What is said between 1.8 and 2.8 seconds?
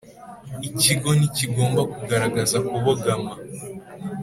kugaragaza